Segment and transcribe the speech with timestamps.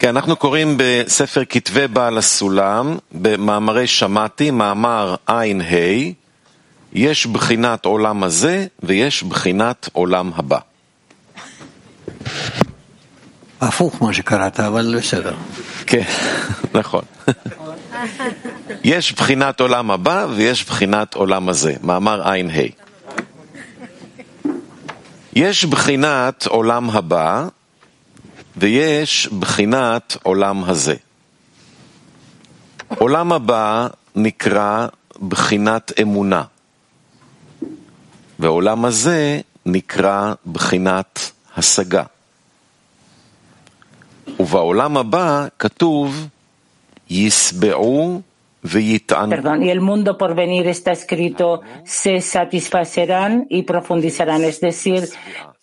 [0.00, 5.42] כן, אנחנו קוראים בספר כתבי בעל הסולם, במאמרי שמעתי, מאמר ע"ה,
[6.92, 10.58] יש בחינת עולם הזה ויש בחינת עולם הבא.
[13.60, 15.34] הפוך מה שקראת, אבל בסדר.
[15.86, 16.04] כן,
[16.80, 17.02] נכון.
[18.84, 22.66] יש בחינת עולם הבא ויש בחינת עולם הזה, מאמר ע"ה.
[25.32, 27.48] יש בחינת עולם הבא
[28.56, 30.94] ויש בחינת עולם הזה.
[32.98, 34.86] עולם הבא נקרא
[35.28, 36.42] בחינת אמונה,
[38.38, 42.04] ועולם הזה נקרא בחינת השגה.
[44.40, 46.28] ובעולם הבא כתוב
[48.64, 49.32] ויטענו.
[49.32, 54.44] Perdón, y el mundo por venir está escrito, se satisfacerán y profundizarán.
[54.44, 55.08] Es decir,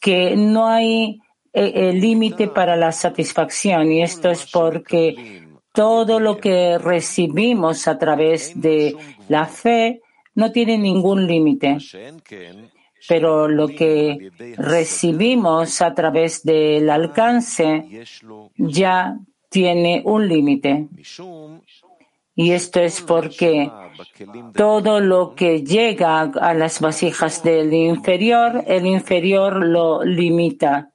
[0.01, 1.19] que no hay
[1.53, 7.97] eh, eh, límite para la satisfacción y esto es porque todo lo que recibimos a
[7.97, 8.95] través de
[9.29, 10.01] la fe
[10.33, 11.77] no tiene ningún límite.
[13.07, 17.85] Pero lo que recibimos a través del alcance
[18.57, 19.17] ya
[19.49, 20.87] tiene un límite.
[22.35, 23.71] Y esto es porque
[24.53, 30.91] todo lo que llega a las vasijas del inferior, el inferior lo limita.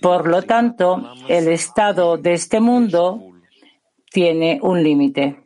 [0.00, 3.32] Por lo tanto, el estado de este mundo
[4.10, 5.38] tiene un límite.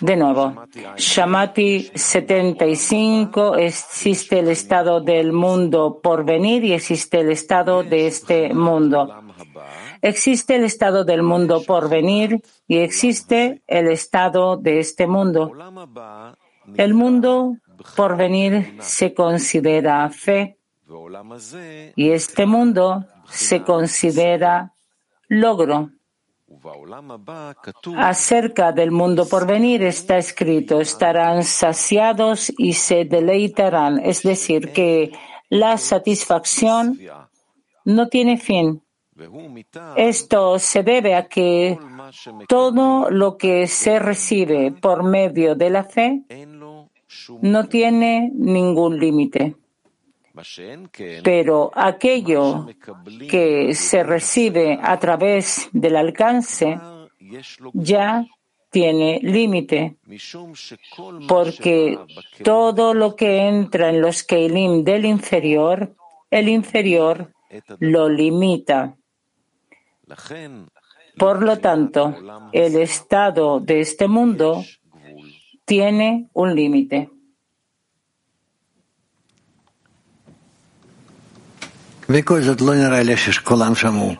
[0.00, 7.84] De nuevo, Shamati 75, existe el estado del mundo por venir y existe el estado
[7.84, 9.22] de este mundo.
[10.00, 15.52] Existe el estado del mundo por venir y existe el estado de este mundo.
[16.76, 17.56] El mundo
[17.96, 20.56] por venir se considera fe
[21.96, 24.72] y este mundo se considera
[25.28, 25.90] logro.
[27.96, 35.12] Acerca del mundo por venir está escrito, estarán saciados y se deleitarán, es decir, que
[35.48, 36.98] la satisfacción
[37.84, 38.82] no tiene fin.
[39.96, 41.78] Esto se debe a que
[42.48, 46.22] todo lo que se recibe por medio de la fe
[47.40, 49.56] no tiene ningún límite.
[51.22, 52.66] Pero aquello
[53.28, 56.78] que se recibe a través del alcance
[57.74, 58.24] ya
[58.70, 59.96] tiene límite,
[61.28, 61.98] porque
[62.42, 65.94] todo lo que entra en los Keilim del inferior,
[66.30, 67.30] el inferior
[67.80, 68.96] lo limita.
[71.18, 72.16] Por lo tanto,
[72.52, 74.64] el estado de este mundo
[75.72, 77.08] tiene un límite.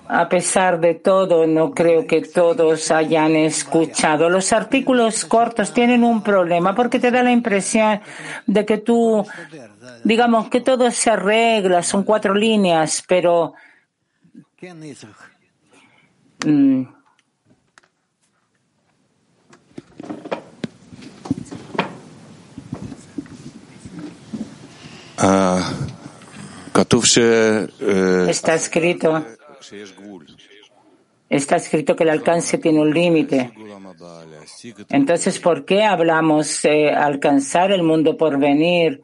[0.08, 4.30] A pesar de todo, no creo que todos hayan escuchado.
[4.30, 8.00] Los artículos cortos tienen un problema porque te da la impresión
[8.46, 9.26] de que tú,
[10.04, 13.52] digamos, que todo se arregla, son cuatro líneas, pero
[16.46, 16.84] mm,
[28.28, 29.24] Está escrito,
[31.28, 33.52] está escrito que el alcance tiene un límite.
[34.88, 39.00] Entonces, ¿por qué hablamos de alcanzar el mundo por venir?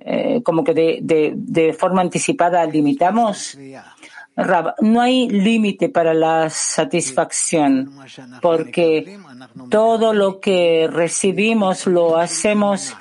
[0.00, 3.58] Eh, como que de, de, forma anticipada limitamos.
[4.80, 7.92] No hay límite para la satisfacción,
[8.40, 9.18] porque
[9.68, 12.96] todo lo que recibimos lo hacemos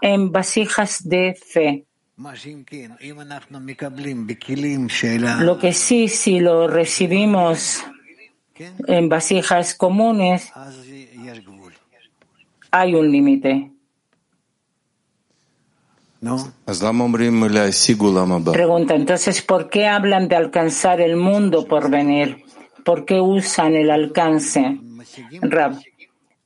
[0.00, 1.86] en vasijas de fe.
[5.40, 7.82] Lo que sí, si lo recibimos
[8.86, 10.52] en vasijas comunes,
[12.70, 13.72] hay un límite.
[18.52, 22.44] Pregunta, entonces, ¿por qué hablan de alcanzar el mundo por venir?
[22.84, 24.78] ¿Por qué usan el alcance?
[25.40, 25.80] Rab,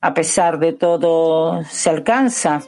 [0.01, 2.61] a pesar de todo, se alcanza.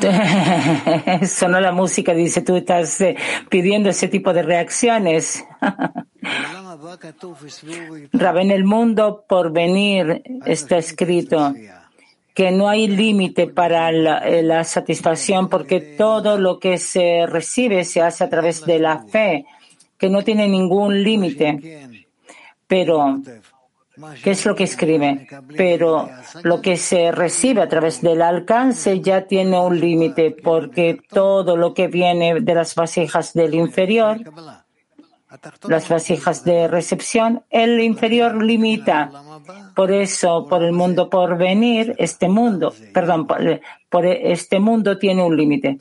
[1.26, 3.16] Sonó la música, dice, tú estás eh,
[3.48, 5.44] pidiendo ese tipo de reacciones.
[8.12, 11.54] Rab, en el mundo por venir está escrito
[12.34, 17.84] que no hay límite para la, eh, la, satisfacción porque todo lo que se recibe
[17.84, 19.46] se hace a través de la fe,
[19.96, 22.06] que no tiene ningún límite.
[22.66, 23.22] Pero
[24.22, 25.26] ¿Qué es lo que escribe?
[25.56, 26.08] Pero
[26.42, 31.72] lo que se recibe a través del alcance ya tiene un límite, porque todo lo
[31.72, 34.18] que viene de las vasijas del inferior,
[35.68, 39.10] las vasijas de recepción, el inferior limita.
[39.74, 45.36] Por eso, por el mundo por venir, este mundo, perdón, por, este mundo tiene un
[45.36, 45.78] límite.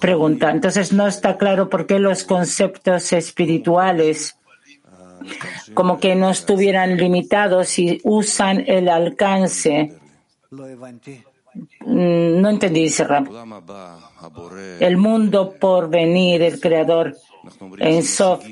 [0.00, 4.36] Pregunta, entonces no está claro por qué los conceptos espirituales
[5.74, 9.94] como que no estuvieran limitados y usan el alcance.
[10.50, 13.26] Mm, No entendí ese rap.
[14.80, 17.16] El mundo por venir, el creador
[17.78, 18.44] en Sof,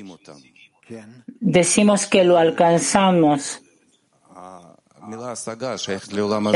[1.39, 3.61] decimos que lo alcanzamos.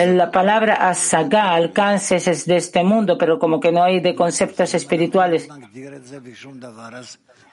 [0.06, 4.74] La palabra asaga, alcances, es de este mundo, pero como que no hay de conceptos
[4.76, 5.48] espirituales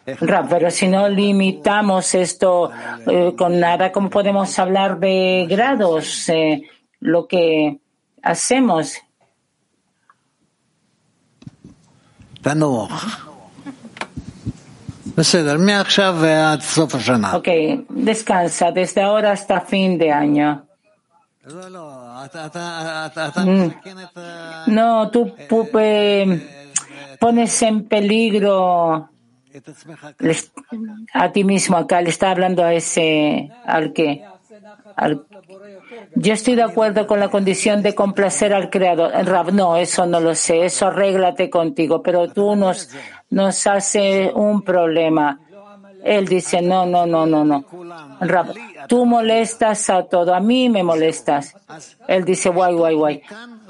[0.04, 2.70] pero si no limitamos esto
[3.06, 6.28] eh, con nada, ¿cómo podemos hablar de grados?
[6.28, 6.62] Eh,
[7.00, 7.78] lo que
[8.22, 8.96] hacemos.
[17.36, 17.48] Ok,
[17.88, 20.66] descansa desde ahora hasta fin de año.
[23.44, 23.70] Mm.
[24.68, 26.40] No, tú pupe,
[27.18, 29.11] pones en peligro
[30.18, 30.52] les-
[31.12, 34.24] a ti mismo acá, le está hablando a ese, al que,
[34.96, 35.24] al-
[36.16, 39.10] yo estoy de acuerdo con la condición de complacer al creador.
[39.26, 42.90] Rab, no, eso no lo sé, eso arréglate contigo, pero tú nos,
[43.30, 45.38] nos hace un problema.
[46.04, 47.64] Él dice, no, no, no, no, no.
[48.20, 48.52] Rab,
[48.88, 51.54] tú molestas a todo, a mí me molestas.
[52.08, 53.22] Él dice, guay, guay, guay.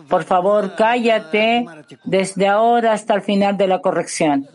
[0.09, 1.65] Por favor, cállate
[2.05, 4.49] desde ahora hasta el final de la corrección.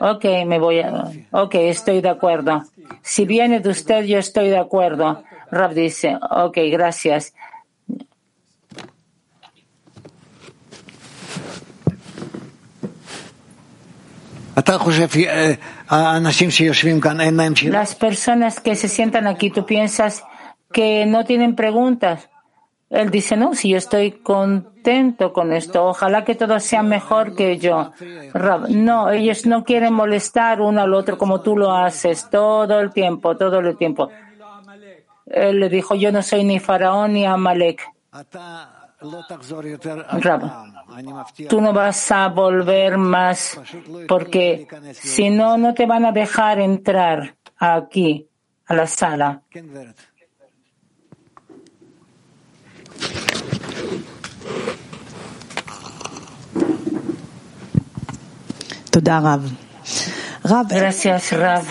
[0.00, 2.64] Ok, me voy a, ok, estoy de acuerdo.
[3.02, 5.22] Si viene de usted, yo estoy de acuerdo.
[5.50, 7.34] Rab dice, ok, gracias.
[17.72, 20.22] Las personas que se sientan aquí, tú piensas
[20.72, 22.28] que no tienen preguntas.
[22.90, 27.56] Él dice, no, si yo estoy contento con esto, ojalá que todo sea mejor que
[27.56, 27.92] yo.
[28.68, 33.36] no, ellos no quieren molestar uno al otro como tú lo haces todo el tiempo,
[33.36, 34.10] todo el tiempo.
[35.26, 37.80] Él le dijo, yo no soy ni faraón ni amalek.
[40.20, 40.42] Rab,
[41.48, 43.58] tú no vas a volver más
[44.08, 48.26] porque si no, no te van a dejar entrar aquí,
[48.66, 49.42] a la sala.
[60.68, 61.62] Gracias, Rab.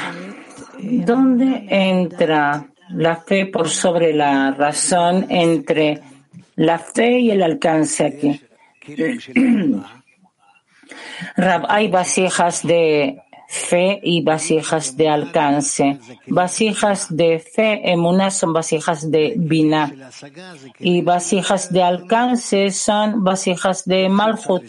[0.81, 6.01] ¿Dónde entra la fe por sobre la razón entre
[6.55, 8.41] la fe y el alcance aquí?
[11.35, 15.97] Rab, hay vasijas de fe y vasijas de alcance.
[16.27, 19.91] Vasijas de fe, emuná son vasijas de biná.
[20.77, 24.63] Y vasijas de alcance son vasijas de malhut,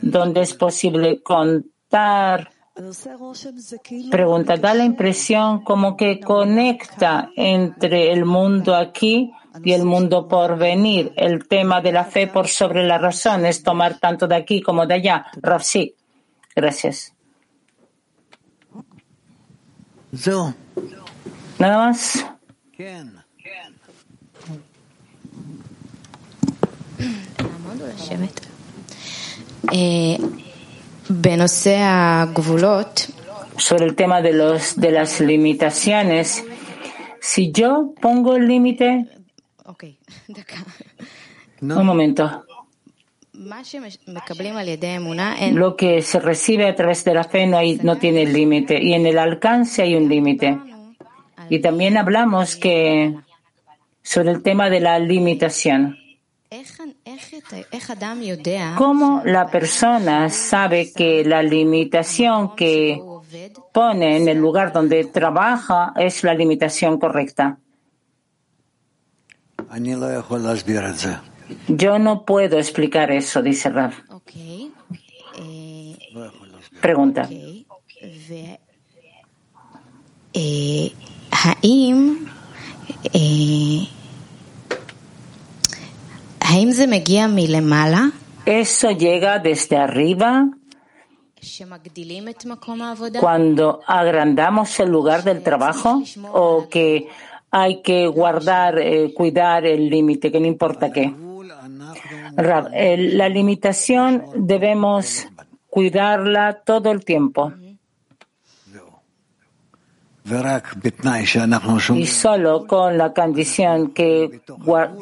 [0.00, 2.50] donde es posible contar.
[4.10, 9.32] Pregunta, da la impresión como que conecta entre el mundo aquí
[9.62, 11.12] y el mundo por venir.
[11.16, 14.86] El tema de la fe por sobre la razón es tomar tanto de aquí como
[14.86, 15.26] de allá.
[15.42, 15.96] Rafsi,
[16.54, 17.12] gracias.
[21.58, 22.26] Nada más.
[29.72, 30.18] Eh,
[33.56, 36.44] sobre el tema de, los, de las limitaciones,
[37.20, 39.06] si yo pongo el límite.
[39.64, 39.98] Okay.
[41.60, 42.44] Un momento.
[45.54, 49.18] Lo que se recibe a través de la fe no, tiene límite y en el
[49.18, 50.58] alcance hay un límite.
[51.48, 53.16] Y también hablamos que
[54.02, 55.96] sobre el tema de la limitación.
[58.76, 63.00] ¿Cómo la persona sabe que la limitación que
[63.72, 67.58] pone en el lugar donde trabaja es la limitación correcta?
[71.68, 73.92] Yo no puedo explicar eso, dice Rav.
[74.10, 74.72] Okay.
[76.80, 77.28] Pregunta.
[86.72, 87.48] Se me guía mi.
[88.44, 90.48] Eso llega desde arriba
[93.20, 97.08] cuando agrandamos el lugar del trabajo o que
[97.50, 101.12] hay que guardar, eh, cuidar el límite, que no importa qué.
[102.74, 105.28] Eh, la limitación debemos
[105.68, 107.52] cuidarla todo el tiempo.
[111.96, 114.42] Y solo con la condición que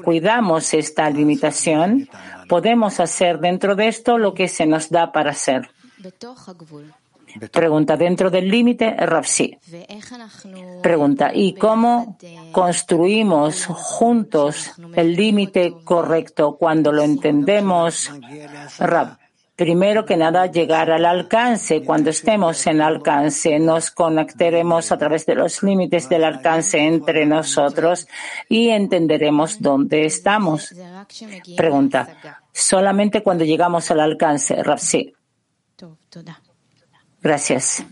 [0.04, 2.08] cuidamos esta limitación,
[2.48, 5.70] podemos hacer dentro de esto lo que se nos da para hacer.
[7.50, 9.56] Pregunta, dentro del límite, Rafsi.
[10.82, 12.16] Pregunta, ¿y cómo
[12.52, 18.10] construimos juntos el límite correcto cuando lo entendemos,
[18.78, 19.18] Rab?
[19.60, 21.82] Primero que nada, llegar al alcance.
[21.82, 28.08] Cuando estemos en alcance, nos conectaremos a través de los límites del alcance entre nosotros
[28.48, 30.74] y entenderemos dónde estamos.
[31.58, 32.08] Pregunta,
[32.54, 35.12] solamente cuando llegamos al alcance, Rafsi.
[37.22, 37.84] Gracias.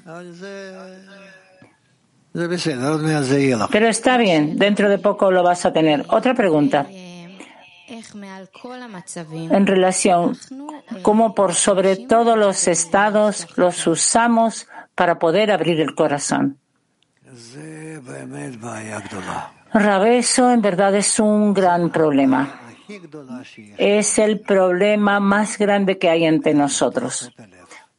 [3.71, 6.05] Pero está bien, dentro de poco lo vas a tener.
[6.09, 6.87] Otra pregunta.
[9.51, 10.37] En relación,
[11.03, 16.59] ¿cómo por sobre todos los estados los usamos para poder abrir el corazón?
[19.73, 22.61] Rabeso en verdad es un gran problema.
[23.77, 27.31] Es el problema más grande que hay entre nosotros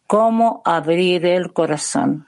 [0.09, 2.25] cómo abrir el corazón.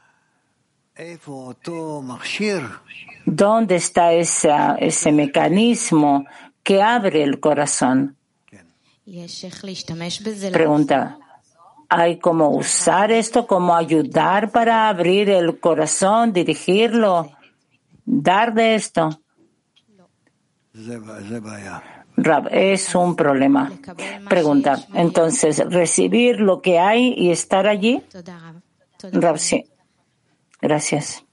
[3.25, 6.25] ¿Dónde está esa, ese mecanismo
[6.61, 8.15] que abre el corazón?
[10.53, 11.17] Pregunta.
[11.89, 17.31] ¿Hay cómo usar esto, cómo ayudar para abrir el corazón, dirigirlo,
[18.05, 19.09] dar de esto?
[22.23, 23.71] Rab, es un problema.
[24.29, 28.01] Pregunta, entonces, ¿recibir lo que hay y estar allí?
[29.11, 29.65] Rab, sí.
[30.61, 31.25] Gracias.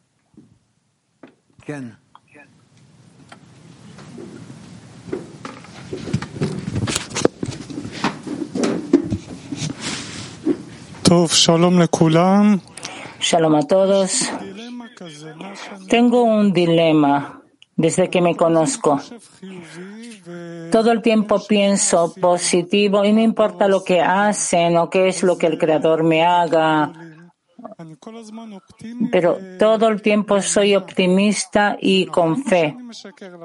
[1.64, 1.96] Ken.
[13.20, 14.30] Shalom a todos.
[15.88, 17.42] Tengo un dilema
[17.76, 19.00] desde que me conozco.
[20.70, 25.36] Todo el tiempo pienso positivo y no importa lo que hacen o qué es lo
[25.38, 26.92] que el Creador me haga.
[29.10, 32.76] Pero todo el tiempo soy optimista y con fe.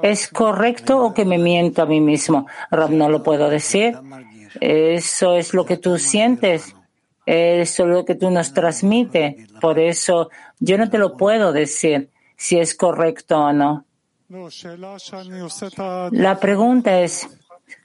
[0.02, 2.46] ¿Es correcto o que me miento a mí mismo?
[2.70, 3.98] Rob, no lo puedo decir.
[4.60, 6.74] Eso es lo que tú sientes.
[7.26, 9.48] Eso es lo que tú nos transmites.
[9.60, 13.84] Por eso yo no te lo puedo decir si es correcto o no.
[16.12, 17.28] La pregunta es,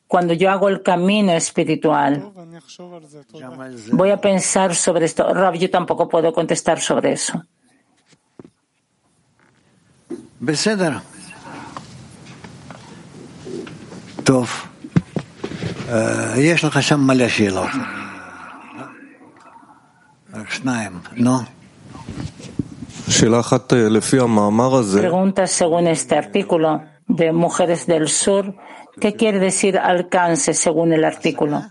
[0.08, 2.32] cuando yo hago el camino espiritual,
[3.91, 5.34] voy a pensar sobre esto.
[5.34, 7.44] Rab, yo tampoco puedo contestar sobre eso.
[25.01, 28.55] Pregunta según este artículo de Mujeres del Sur.
[29.01, 31.63] ¿Qué quiere decir alcance según el artículo?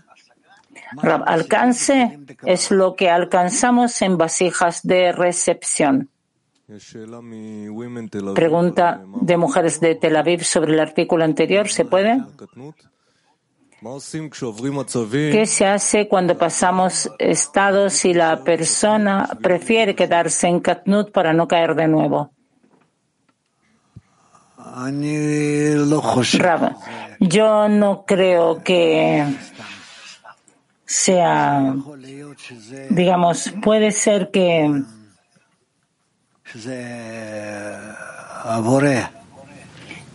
[1.25, 6.09] Alcance es lo que alcanzamos en vasijas de recepción.
[8.35, 11.67] Pregunta de mujeres de Tel Aviv sobre el artículo anterior.
[11.67, 12.21] ¿Se puede?
[15.31, 21.47] ¿Qué se hace cuando pasamos estados y la persona prefiere quedarse en Katnut para no
[21.47, 22.31] caer de nuevo?
[26.39, 26.75] Rab,
[27.19, 29.25] yo no creo que
[30.85, 31.73] sea,
[32.89, 34.83] digamos, puede ser que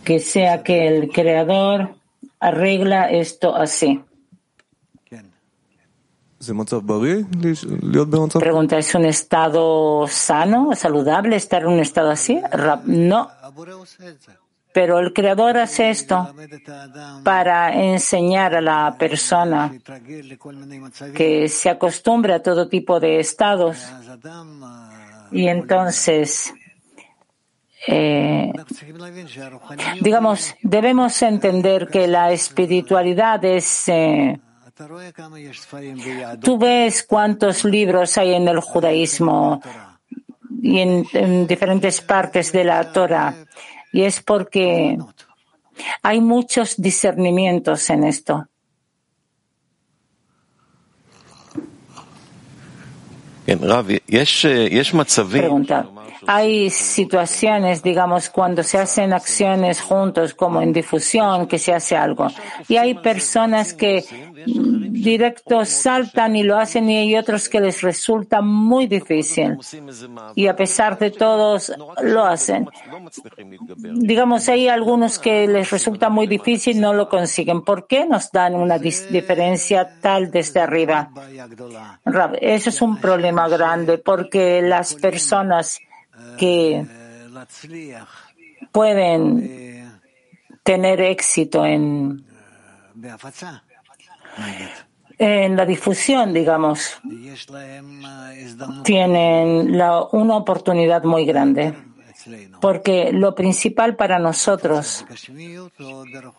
[0.03, 1.95] que sea que el creador
[2.39, 4.03] arregla esto así.
[8.39, 12.41] Pregunta, ¿es un estado sano, saludable estar en un estado así?
[12.85, 13.29] No.
[14.73, 16.33] Pero el Creador hace esto
[17.23, 19.73] para enseñar a la persona
[21.15, 23.77] que se acostumbre a todo tipo de estados.
[25.31, 26.53] Y entonces
[27.87, 28.51] eh,
[30.01, 33.87] digamos, debemos entender que la espiritualidad es...
[33.87, 34.39] Eh,
[36.41, 39.61] tú ves cuántos libros hay en el judaísmo
[40.61, 43.35] y en, en diferentes partes de la Torah.
[43.93, 44.97] Y es porque
[46.01, 48.47] hay muchos discernimientos en esto.
[55.41, 55.87] Pregunta.
[56.27, 62.27] Hay situaciones, digamos, cuando se hacen acciones juntos, como en difusión, que se hace algo.
[62.67, 64.03] Y hay personas que
[64.47, 69.57] mm, directo saltan y lo hacen y hay otros que les resulta muy difícil.
[70.35, 71.71] Y a pesar de todos,
[72.01, 72.67] lo hacen.
[73.77, 77.61] Digamos, hay algunos que les resulta muy difícil, no lo consiguen.
[77.61, 81.09] ¿Por qué nos dan una diferencia tal desde arriba?
[82.41, 85.79] Eso es un problema grande porque las personas
[86.37, 86.85] que
[88.71, 89.39] pueden
[90.63, 92.25] tener éxito en,
[95.17, 96.99] en la difusión, digamos,
[98.83, 101.73] tienen la- una oportunidad muy grande.
[102.59, 105.05] Porque lo principal para nosotros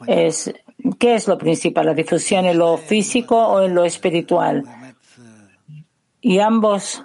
[0.09, 0.53] es,
[0.99, 1.87] ¿qué es lo principal?
[1.87, 4.65] ¿La difusión en lo físico o en lo espiritual?
[6.21, 7.05] Y ambos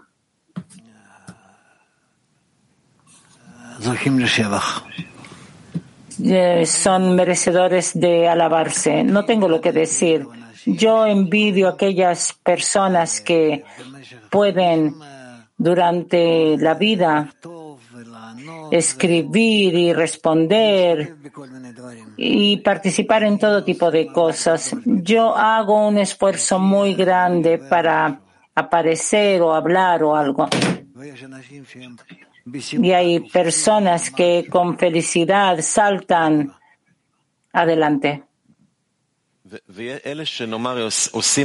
[6.24, 9.04] eh, son merecedores de alabarse.
[9.04, 10.28] No tengo lo que decir.
[10.66, 13.64] Yo envidio a aquellas personas que
[14.30, 14.94] pueden
[15.58, 17.30] durante la vida
[18.72, 21.16] escribir y responder
[22.18, 24.76] y participar en todo tipo de cosas.
[24.86, 28.22] Yo hago un esfuerzo muy grande para
[28.54, 30.48] aparecer o hablar o algo.
[32.46, 36.54] Y hay personas que con felicidad saltan
[37.54, 38.24] adelante.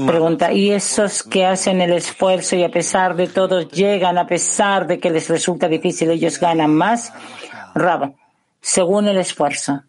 [0.06, 4.86] Pregunta, ¿y esos que hacen el esfuerzo y a pesar de todo llegan, a pesar
[4.86, 7.12] de que les resulta difícil, ellos ganan más?
[7.74, 8.14] Rab,
[8.60, 9.82] según el esfuerzo.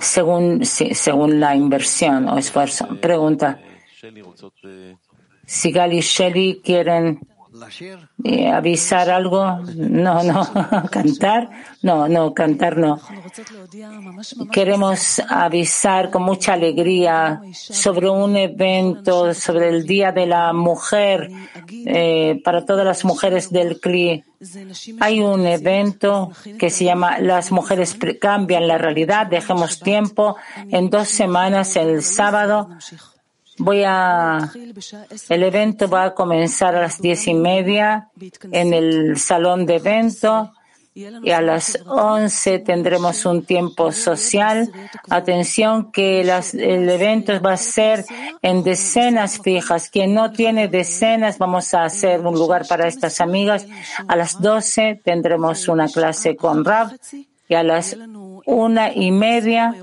[0.00, 2.88] Según, sí, según la inversión o esfuerzo.
[3.00, 3.60] Pregunta.
[5.48, 7.20] Sigal y Shelby quieren
[8.22, 9.60] eh, avisar algo.
[9.74, 10.46] No, no,
[10.90, 11.48] cantar.
[11.80, 13.00] No, no, cantar no.
[14.52, 21.30] Queremos avisar con mucha alegría sobre un evento, sobre el Día de la Mujer,
[21.70, 24.24] eh, para todas las mujeres del CLI.
[25.00, 30.36] Hay un evento que se llama Las mujeres cambian la realidad, dejemos tiempo.
[30.70, 32.68] En dos semanas, el sábado,
[33.58, 34.50] voy a,
[35.28, 38.08] el evento va a comenzar a las diez y media
[38.52, 40.52] en el salón de evento
[41.22, 44.68] y a las once tendremos un tiempo social.
[45.08, 48.04] Atención que las- el evento va a ser
[48.42, 49.90] en decenas fijas.
[49.90, 53.64] Quien no tiene decenas, vamos a hacer un lugar para estas amigas.
[54.08, 56.90] A las doce tendremos una clase con Rav
[57.48, 57.96] y a las
[58.44, 59.74] una y media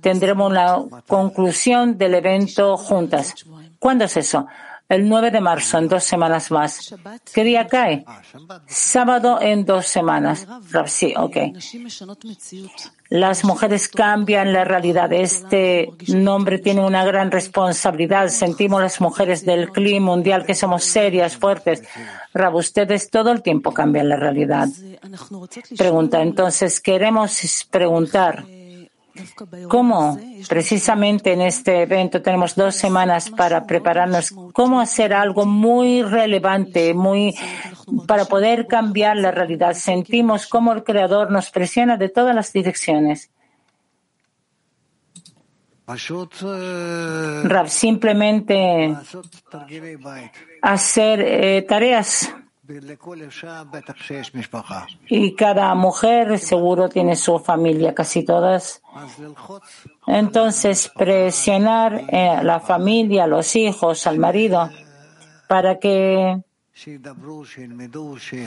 [0.00, 3.34] tendremos la conclusión del evento juntas.
[3.78, 4.46] ¿Cuándo es eso?
[4.88, 6.94] El 9 de marzo, en dos semanas más.
[7.32, 8.04] ¿Qué día cae?
[8.66, 10.46] Sábado en dos semanas.
[10.86, 11.36] Sí, ok.
[13.14, 15.12] Las mujeres cambian la realidad.
[15.12, 18.26] Este nombre tiene una gran responsabilidad.
[18.26, 21.84] Sentimos las mujeres del clima mundial que somos serias, fuertes.
[22.32, 24.66] Rab, ustedes todo el tiempo cambian la realidad.
[25.78, 28.44] Pregunta, entonces queremos preguntar,
[29.68, 34.34] ¿cómo precisamente en este evento tenemos dos semanas para prepararnos?
[34.52, 37.32] ¿Cómo hacer algo muy relevante, muy
[38.06, 39.74] para poder cambiar la realidad?
[39.74, 43.30] Sentimos cómo el Creador nos presiona de todas las direcciones.
[47.66, 48.96] Simplemente
[50.62, 52.34] hacer eh, tareas
[55.08, 58.80] y cada mujer seguro tiene su familia, casi todas.
[60.06, 64.70] Entonces, presionar eh, a la familia, a los hijos, al marido,
[65.46, 66.42] para que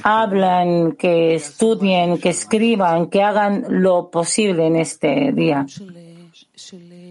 [0.03, 5.65] hablan, que estudien, que escriban, que hagan lo posible en este día.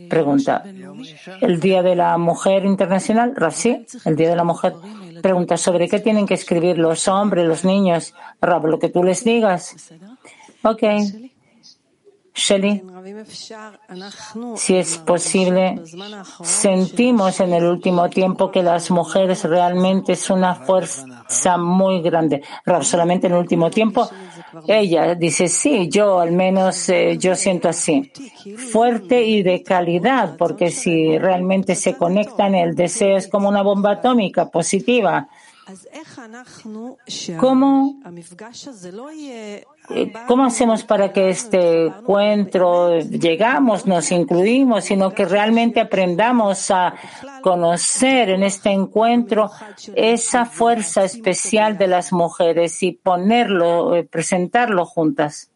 [0.08, 0.62] Pregunta,
[1.40, 3.34] ¿el Día de la Mujer Internacional?
[3.34, 4.74] Rav, sí, el Día de la Mujer.
[5.22, 8.14] Pregunta, ¿sobre qué tienen que escribir los hombres, los niños?
[8.40, 9.74] Rab, lo que tú les digas.
[10.62, 10.82] Ok.
[12.36, 12.82] Shelley,
[14.56, 15.80] si es posible,
[16.42, 22.42] sentimos en el último tiempo que las mujeres realmente es una fuerza muy grande.
[22.82, 24.10] solamente en el último tiempo,
[24.68, 28.12] ella dice, sí, yo al menos eh, yo siento así.
[28.70, 33.92] Fuerte y de calidad, porque si realmente se conectan, el deseo es como una bomba
[33.92, 35.26] atómica positiva.
[37.38, 37.96] ¿Cómo
[40.26, 46.94] ¿Cómo hacemos para que este encuentro llegamos, nos incluimos, sino que realmente aprendamos a
[47.40, 49.50] conocer en este encuentro
[49.94, 55.50] esa fuerza especial de las mujeres y ponerlo, eh, presentarlo juntas?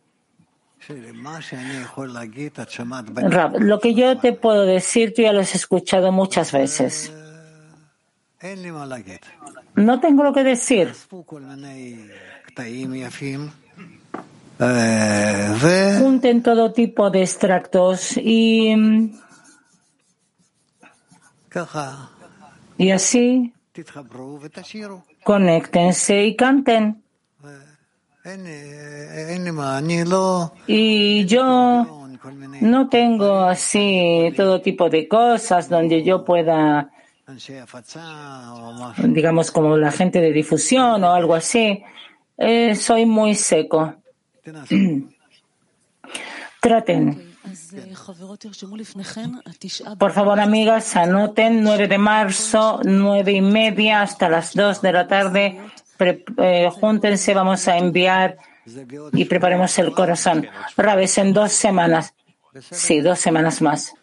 [3.59, 7.13] Lo que yo te puedo decir, tú ya lo has escuchado muchas veces.
[9.75, 10.95] No tengo lo que decir.
[15.99, 19.19] Junten todo tipo de extractos y, mm,
[22.77, 23.53] y así
[25.25, 27.03] conéctense y canten.
[30.67, 31.87] Y yo
[32.61, 36.91] no tengo así todo tipo de cosas donde yo pueda,
[38.99, 41.83] digamos, como la gente de difusión o algo así.
[42.37, 43.95] Eh, soy muy seco.
[46.61, 47.31] Traten.
[49.99, 55.07] Por favor, amigas, anoten 9 de marzo, 9 y media hasta las 2 de la
[55.07, 55.61] tarde.
[55.97, 58.39] Pre eh, júntense, vamos a enviar
[59.13, 60.47] y preparemos el corazón.
[60.77, 62.15] Rabes, en dos semanas.
[62.71, 63.95] Sí, dos semanas más.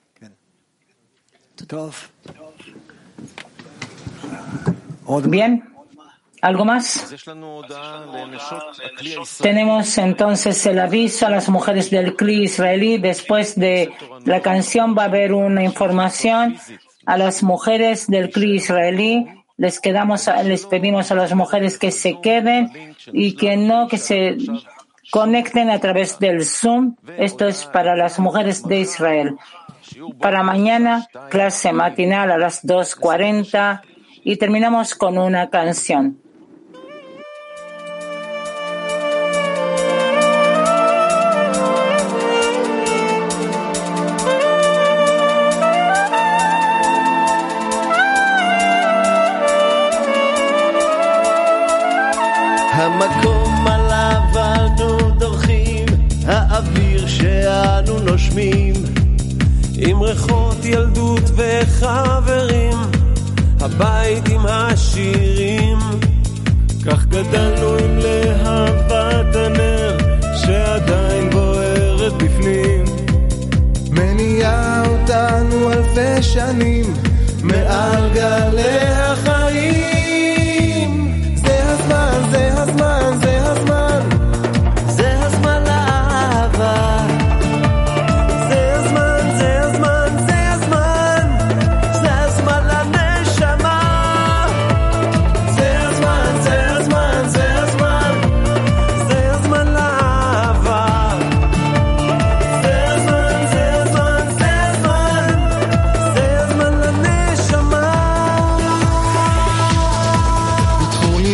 [5.26, 5.77] Bien.
[6.42, 7.16] ¿Algo más?
[9.42, 12.98] Tenemos entonces el aviso a las mujeres del CLI israelí.
[12.98, 13.92] Después de
[14.24, 16.58] la canción va a haber una información
[17.06, 19.26] a las mujeres del CLI israelí.
[19.58, 19.82] Les,
[20.44, 24.38] les pedimos a las mujeres que se queden y que no, que se
[25.12, 26.98] conecten a través del Zoom.
[27.18, 29.38] Esto es para las mujeres de Israel.
[30.20, 33.82] Para mañana, clase matinal a las 2.40
[34.24, 36.20] y terminamos con una canción.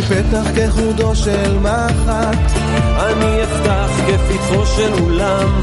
[0.09, 2.51] פתח כחודו של מחט.
[2.99, 5.61] אני אפתח כפתחו של אולם.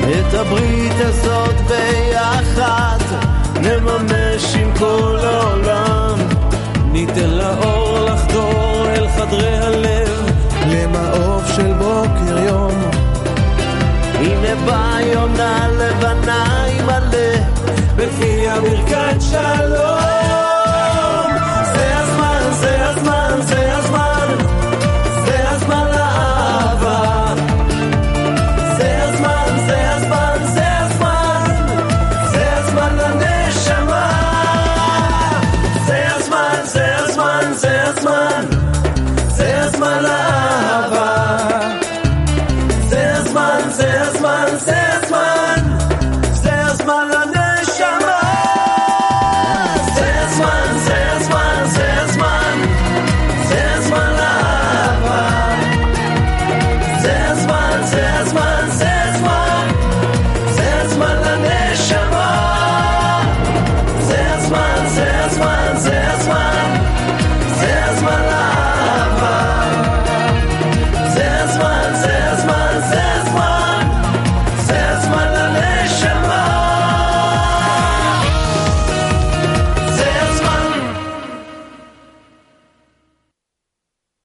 [0.00, 2.98] את הברית הזאת ביחד
[3.60, 6.18] נממש עם כל העולם.
[6.92, 10.32] ניתן לאור לחדור אל חדרי הלב.
[10.66, 12.90] למעוף של בוקר יום.
[14.14, 17.44] הנה באה יונה לבנה עם הלב,
[17.96, 20.11] בפיה ברכת שלום.